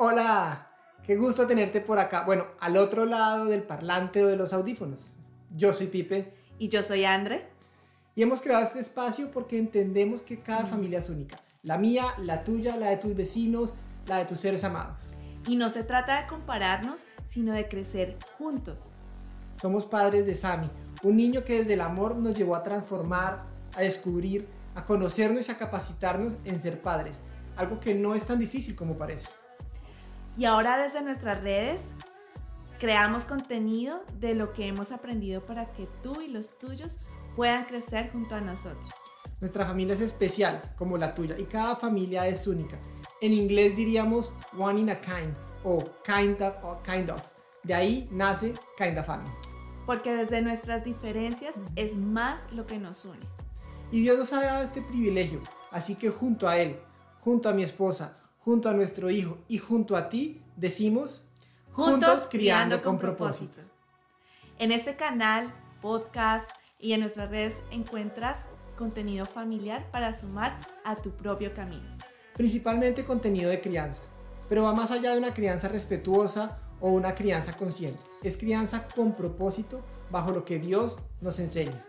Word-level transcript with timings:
Hola, 0.00 0.70
qué 1.02 1.16
gusto 1.16 1.48
tenerte 1.48 1.80
por 1.80 1.98
acá. 1.98 2.22
Bueno, 2.24 2.46
al 2.60 2.76
otro 2.76 3.04
lado 3.04 3.46
del 3.46 3.64
parlante 3.64 4.22
o 4.22 4.28
de 4.28 4.36
los 4.36 4.52
audífonos. 4.52 5.12
Yo 5.56 5.72
soy 5.72 5.88
Pipe. 5.88 6.32
Y 6.56 6.68
yo 6.68 6.84
soy 6.84 7.04
Andre. 7.04 7.48
Y 8.14 8.22
hemos 8.22 8.40
creado 8.40 8.62
este 8.62 8.78
espacio 8.78 9.32
porque 9.32 9.58
entendemos 9.58 10.22
que 10.22 10.38
cada 10.38 10.66
familia 10.66 11.00
es 11.00 11.08
única. 11.08 11.40
La 11.64 11.78
mía, 11.78 12.04
la 12.18 12.44
tuya, 12.44 12.76
la 12.76 12.90
de 12.90 12.98
tus 12.98 13.16
vecinos, 13.16 13.74
la 14.06 14.18
de 14.18 14.26
tus 14.26 14.38
seres 14.38 14.62
amados. 14.62 15.14
Y 15.48 15.56
no 15.56 15.68
se 15.68 15.82
trata 15.82 16.22
de 16.22 16.28
compararnos, 16.28 17.00
sino 17.26 17.52
de 17.52 17.66
crecer 17.66 18.18
juntos. 18.38 18.92
Somos 19.60 19.84
padres 19.84 20.26
de 20.26 20.36
Sami, 20.36 20.70
un 21.02 21.16
niño 21.16 21.42
que 21.42 21.58
desde 21.58 21.74
el 21.74 21.80
amor 21.80 22.14
nos 22.14 22.38
llevó 22.38 22.54
a 22.54 22.62
transformar, 22.62 23.46
a 23.74 23.80
descubrir, 23.80 24.46
a 24.76 24.84
conocernos 24.84 25.48
y 25.48 25.50
a 25.50 25.58
capacitarnos 25.58 26.36
en 26.44 26.60
ser 26.60 26.80
padres. 26.80 27.18
Algo 27.56 27.80
que 27.80 27.96
no 27.96 28.14
es 28.14 28.26
tan 28.26 28.38
difícil 28.38 28.76
como 28.76 28.96
parece. 28.96 29.28
Y 30.38 30.44
ahora 30.44 30.78
desde 30.78 31.02
nuestras 31.02 31.42
redes 31.42 31.80
creamos 32.78 33.24
contenido 33.24 34.04
de 34.20 34.36
lo 34.36 34.52
que 34.52 34.68
hemos 34.68 34.92
aprendido 34.92 35.44
para 35.44 35.72
que 35.72 35.88
tú 36.00 36.20
y 36.20 36.28
los 36.28 36.56
tuyos 36.58 36.98
puedan 37.34 37.64
crecer 37.64 38.12
junto 38.12 38.36
a 38.36 38.40
nosotros. 38.40 38.88
Nuestra 39.40 39.66
familia 39.66 39.94
es 39.94 40.00
especial, 40.00 40.62
como 40.76 40.96
la 40.96 41.12
tuya, 41.12 41.36
y 41.36 41.44
cada 41.44 41.74
familia 41.74 42.28
es 42.28 42.46
única. 42.46 42.78
En 43.20 43.32
inglés 43.32 43.76
diríamos 43.76 44.30
one 44.56 44.80
in 44.80 44.90
a 44.90 45.00
kind 45.00 45.34
o 45.64 45.80
kind 46.04 46.40
of. 46.40 46.54
O 46.62 46.80
kind 46.82 47.10
of. 47.10 47.20
De 47.64 47.74
ahí 47.74 48.08
nace 48.12 48.54
Kind 48.76 48.96
of 48.96 49.06
Family. 49.06 49.32
Porque 49.86 50.14
desde 50.14 50.40
nuestras 50.40 50.84
diferencias 50.84 51.56
es 51.74 51.96
más 51.96 52.46
lo 52.52 52.64
que 52.64 52.78
nos 52.78 53.04
une. 53.04 53.26
Y 53.90 54.02
Dios 54.02 54.16
nos 54.16 54.32
ha 54.32 54.44
dado 54.44 54.62
este 54.62 54.82
privilegio, 54.82 55.40
así 55.72 55.96
que 55.96 56.10
junto 56.10 56.46
a 56.46 56.58
Él, 56.58 56.78
junto 57.22 57.48
a 57.48 57.52
mi 57.52 57.64
esposa, 57.64 58.18
junto 58.48 58.70
a 58.70 58.72
nuestro 58.72 59.10
hijo 59.10 59.36
y 59.46 59.58
junto 59.58 59.94
a 59.94 60.08
ti 60.08 60.40
decimos 60.56 61.22
Juntos, 61.72 62.28
criando, 62.30 62.82
con, 62.82 62.98
propósito. 62.98 63.60
En 64.58 64.72
este 64.72 64.96
canal, 64.96 65.52
podcast 65.82 66.52
y 66.80 66.94
en 66.94 67.00
nuestras 67.00 67.28
redes 67.28 67.60
encuentras 67.70 68.48
contenido 68.78 69.26
familiar 69.26 69.84
para 69.90 70.14
sumar 70.14 70.58
a 70.86 70.96
tu 70.96 71.10
propio 71.10 71.52
camino. 71.52 71.84
Principalmente 72.38 73.04
contenido 73.04 73.50
de 73.50 73.60
crianza, 73.60 74.00
pero 74.48 74.62
va 74.62 74.72
más 74.72 74.92
allá 74.92 75.12
de 75.12 75.18
una 75.18 75.34
crianza 75.34 75.68
respetuosa 75.68 76.58
o 76.80 76.88
una 76.88 77.14
crianza 77.14 77.52
consciente. 77.52 78.00
Es 78.22 78.38
crianza 78.38 78.88
con 78.88 79.12
propósito 79.12 79.82
bajo 80.10 80.30
lo 80.30 80.46
que 80.46 80.58
Dios 80.58 80.96
nos 81.20 81.38
enseña. 81.38 81.84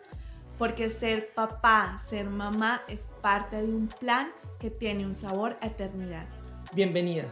Porque 0.58 0.90
ser 0.90 1.34
papá, 1.34 1.98
ser 2.06 2.30
mamá 2.30 2.82
es 2.90 3.10
parte 3.22 3.56
de 3.56 3.74
un 3.74 3.88
plan 3.88 4.28
que 4.60 4.70
tiene 4.70 5.06
un 5.06 5.16
sabor 5.16 5.56
a 5.62 5.68
eternidad. 5.68 6.28
Bienvenida. 6.72 7.26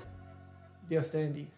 Dios 0.89 1.11
te 1.11 1.19
bendiga. 1.19 1.56